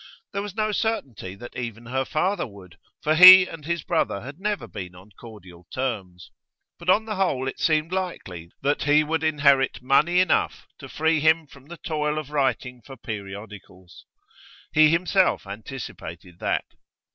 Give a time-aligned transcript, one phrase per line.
[0.33, 4.39] There was no certainty that even her father would, for he and his brother had
[4.39, 6.31] never been on cordial terms.
[6.79, 11.19] But on the whole it seemed likely that he would inherit money enough to free
[11.19, 14.07] him from the toil of writing for periodicals.
[14.73, 16.65] He himself anticipated that.